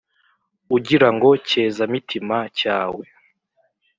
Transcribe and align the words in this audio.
ugira 0.75 1.07
ngo 1.15 1.29
cyezamitima 1.47 2.37
cyawe 2.59 3.05